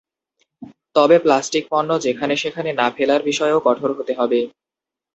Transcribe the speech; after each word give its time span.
আর 0.95 1.19
প্লাস্টিকপণ্য 1.19 1.91
যেখানে 2.05 2.33
সেখানে 2.43 2.69
না 2.73 2.87
ফেলার 2.95 3.21
বিষয়েও 3.29 3.63
কঠোর 3.65 3.91
হতে 3.97 4.13
হবে। 4.19 4.39